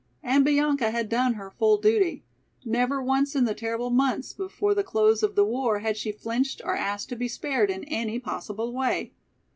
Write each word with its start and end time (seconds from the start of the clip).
And 0.23 0.43
Bianca 0.43 0.89
had 0.89 1.09
done 1.09 1.35
her 1.35 1.51
full 1.51 1.77
duty. 1.77 2.23
Never 2.65 3.03
once 3.03 3.35
in 3.35 3.45
the 3.45 3.53
terrible 3.53 3.91
months 3.91 4.33
before 4.33 4.73
the 4.73 4.83
close 4.83 5.21
of 5.21 5.35
the 5.35 5.45
war 5.45 5.77
had 5.77 5.95
she 5.95 6.11
flinched 6.11 6.59
or 6.65 6.75
asked 6.75 7.09
to 7.09 7.15
be 7.15 7.27
spared 7.27 7.69
in 7.69 7.83
any 7.83 8.17
possible 8.17 8.73
way. 8.73 9.13